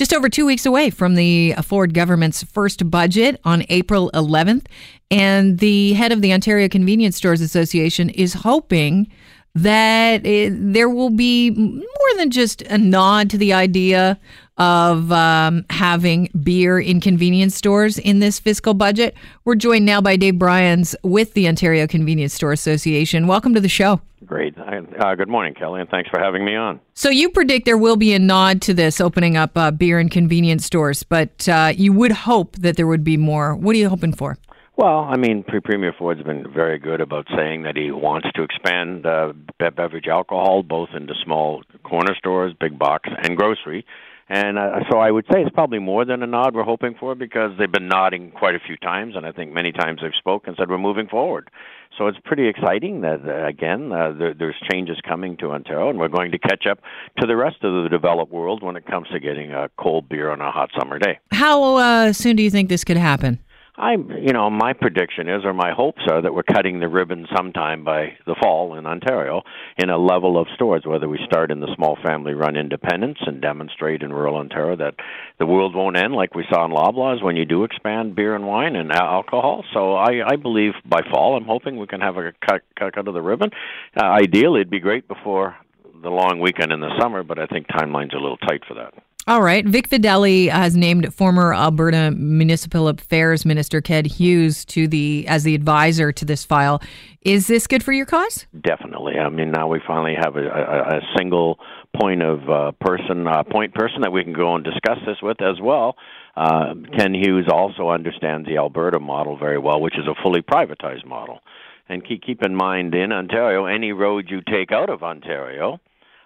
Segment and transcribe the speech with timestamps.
[0.00, 4.64] just over two weeks away from the Ford government's first budget on April 11th.
[5.10, 9.12] And the head of the Ontario Convenience Stores Association is hoping
[9.54, 14.18] that it, there will be more than just a nod to the idea
[14.60, 19.16] of um, having beer in convenience stores in this fiscal budget.
[19.46, 23.26] We're joined now by Dave Bryans with the Ontario Convenience Store Association.
[23.26, 24.02] Welcome to the show.
[24.26, 24.54] Great.
[24.58, 26.78] Uh, good morning, Kelly, and thanks for having me on.
[26.92, 30.10] So, you predict there will be a nod to this opening up uh, beer and
[30.10, 33.56] convenience stores, but uh, you would hope that there would be more.
[33.56, 34.36] What are you hoping for?
[34.76, 39.04] Well, I mean, Premier Ford's been very good about saying that he wants to expand
[39.04, 43.84] uh, beverage alcohol both into small corner stores, big box, and grocery.
[44.30, 47.16] And uh, so I would say it's probably more than a nod we're hoping for
[47.16, 50.50] because they've been nodding quite a few times, and I think many times they've spoken
[50.50, 51.50] and said we're moving forward.
[51.98, 55.98] So it's pretty exciting that uh, again uh, there, there's changes coming to Ontario, and
[55.98, 56.78] we're going to catch up
[57.18, 60.30] to the rest of the developed world when it comes to getting a cold beer
[60.30, 61.18] on a hot summer day.
[61.32, 63.40] How uh, soon do you think this could happen?
[63.80, 67.26] I, you know, my prediction is, or my hopes are, that we're cutting the ribbon
[67.34, 69.40] sometime by the fall in Ontario
[69.78, 70.82] in a level of stores.
[70.84, 74.96] Whether we start in the small family-run independents and demonstrate in rural Ontario that
[75.38, 78.46] the world won't end, like we saw in Loblaws when you do expand beer and
[78.46, 79.64] wine and alcohol.
[79.72, 83.14] So I, I believe by fall, I'm hoping we can have a cut, cut of
[83.14, 83.48] the ribbon.
[83.96, 85.56] Uh, ideally, it'd be great before
[86.02, 88.74] the long weekend in the summer, but I think timeline's are a little tight for
[88.74, 88.92] that.
[89.26, 89.66] All right.
[89.66, 95.54] Vic Fedeli has named former Alberta Municipal Affairs Minister Ken Hughes to the as the
[95.54, 96.80] advisor to this file.
[97.22, 98.46] Is this good for your cause?
[98.62, 99.18] Definitely.
[99.18, 101.58] I mean, now we finally have a, a, a single
[102.00, 105.42] point of uh, person, uh, point person that we can go and discuss this with
[105.42, 105.96] as well.
[106.34, 111.04] Uh, Ken Hughes also understands the Alberta model very well, which is a fully privatized
[111.04, 111.40] model.
[111.88, 115.78] And keep keep in mind, in Ontario, any road you take out of Ontario,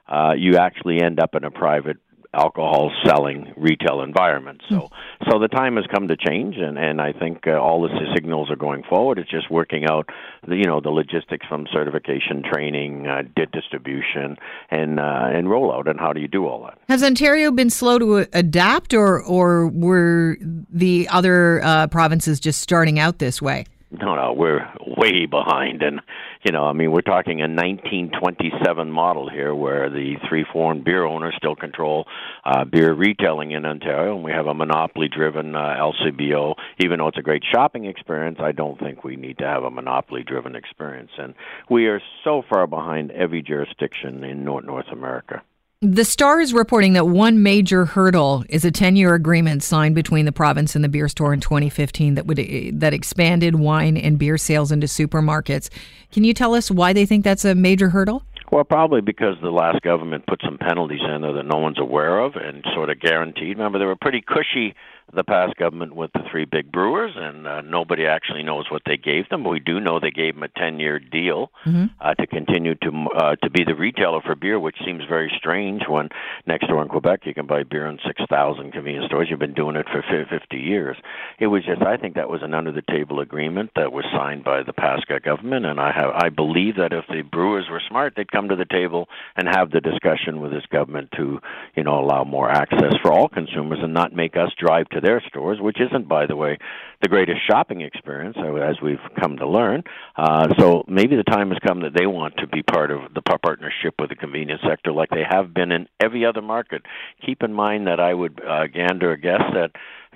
[0.06, 1.96] uh, you actually end up in a private
[2.34, 4.62] alcohol selling retail environment.
[4.68, 4.90] So, mm.
[5.30, 8.50] so the time has come to change, and and I think uh, all the signals
[8.50, 9.18] are going forward.
[9.18, 10.08] It's just working out,
[10.46, 13.22] the, you know, the logistics from certification, training, uh,
[13.52, 14.36] distribution,
[14.70, 16.78] and uh, and rollout, and how do you do all that?
[16.88, 22.98] Has Ontario been slow to adapt, or or were the other uh, provinces just starting
[22.98, 23.66] out this way?
[24.00, 24.68] No, no, we're
[24.98, 26.00] way behind, and
[26.44, 31.04] you know, I mean, we're talking a 1927 model here, where the three foreign beer
[31.04, 32.06] owners still control
[32.44, 36.54] uh, beer retailing in Ontario, and we have a monopoly-driven uh, LCBO.
[36.80, 39.70] Even though it's a great shopping experience, I don't think we need to have a
[39.70, 41.34] monopoly-driven experience, and
[41.70, 45.42] we are so far behind every jurisdiction in North North America.
[45.86, 50.32] The Star is reporting that one major hurdle is a 10-year agreement signed between the
[50.32, 54.38] province and the beer store in 2015 that would eh, that expanded wine and beer
[54.38, 55.68] sales into supermarkets.
[56.10, 58.22] Can you tell us why they think that's a major hurdle?
[58.50, 62.18] Well, probably because the last government put some penalties in there that no one's aware
[62.18, 63.58] of and sort of guaranteed.
[63.58, 64.74] Remember, they were pretty cushy
[65.12, 68.96] the past government with the three big brewers, and uh, nobody actually knows what they
[68.96, 69.42] gave them.
[69.42, 71.86] But we do know they gave them a ten-year deal mm-hmm.
[72.00, 75.82] uh, to continue to uh, to be the retailer for beer, which seems very strange
[75.88, 76.08] when
[76.46, 79.28] next door in Quebec you can buy beer in six thousand convenience stores.
[79.30, 80.96] You've been doing it for fifty years.
[81.38, 84.72] It was just I think that was an under-the-table agreement that was signed by the
[84.72, 88.48] past government, and I have I believe that if the brewers were smart, they'd come
[88.48, 91.40] to the table and have the discussion with this government to
[91.76, 95.22] you know allow more access for all consumers and not make us drive to their
[95.28, 96.58] stores, which isn't, by the way,
[97.02, 99.82] the greatest shopping experience, uh, as we've come to learn.
[100.16, 103.22] Uh, so maybe the time has come that they want to be part of the
[103.22, 106.82] partnership with the convenience sector, like they have been in every other market.
[107.24, 109.72] Keep in mind that I would uh, gander a guess that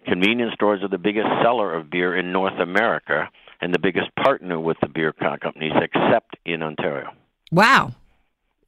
[0.06, 3.28] convenience stores are the biggest seller of beer in North America
[3.60, 7.10] and the biggest partner with the beer companies, except in Ontario.
[7.50, 7.94] Wow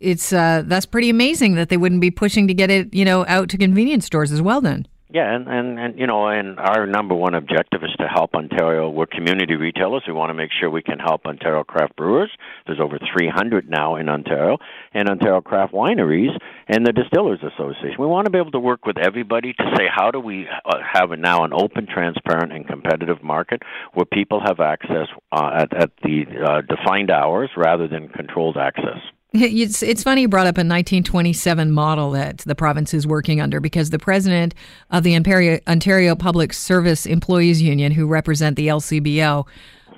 [0.01, 3.25] it's uh, that's pretty amazing that they wouldn't be pushing to get it, you know,
[3.29, 4.61] out to convenience stores as well.
[4.61, 8.35] Then yeah, and, and, and you know, and our number one objective is to help
[8.35, 8.89] Ontario.
[8.89, 10.05] We're community retailers.
[10.07, 12.31] We want to make sure we can help Ontario craft brewers.
[12.67, 14.59] There's over 300 now in Ontario,
[14.95, 16.39] and Ontario craft wineries
[16.69, 17.97] and the Distillers Association.
[17.99, 20.79] We want to be able to work with everybody to say how do we uh,
[20.93, 23.63] have now an open, transparent, and competitive market
[23.95, 28.99] where people have access uh, at, at the uh, defined hours rather than controlled access.
[29.33, 33.61] It's it's funny you brought up a 1927 model that the province is working under
[33.61, 34.55] because the president
[34.91, 39.47] of the Ontario, Ontario Public Service Employees Union, who represent the LCBO,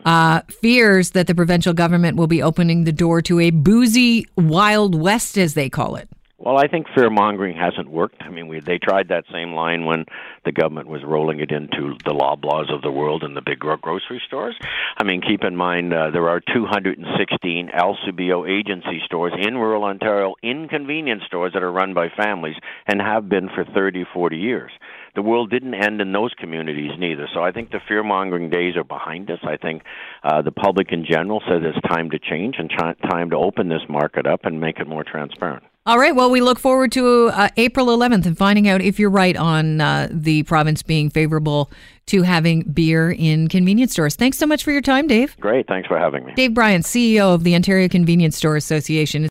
[0.04, 4.94] uh, fears that the provincial government will be opening the door to a boozy Wild
[4.94, 6.10] West, as they call it.
[6.44, 8.20] Well, I think fear mongering hasn't worked.
[8.20, 10.06] I mean, we, they tried that same line when
[10.44, 14.20] the government was rolling it into the Loblaws of the world and the big grocery
[14.26, 14.56] stores.
[14.98, 20.34] I mean, keep in mind uh, there are 216 LCBO agency stores in rural Ontario,
[20.42, 22.56] in convenience stores that are run by families
[22.88, 24.72] and have been for 30, 40 years.
[25.14, 27.28] The world didn't end in those communities neither.
[27.32, 29.38] So I think the fear mongering days are behind us.
[29.44, 29.82] I think
[30.24, 33.68] uh, the public in general says it's time to change and ch- time to open
[33.68, 35.62] this market up and make it more transparent.
[35.84, 36.14] All right.
[36.14, 39.80] Well, we look forward to uh, April 11th and finding out if you're right on
[39.80, 41.72] uh, the province being favorable
[42.06, 44.14] to having beer in convenience stores.
[44.14, 45.36] Thanks so much for your time, Dave.
[45.40, 45.66] Great.
[45.66, 46.34] Thanks for having me.
[46.34, 49.28] Dave Bryans, CEO of the Ontario Convenience Store Association.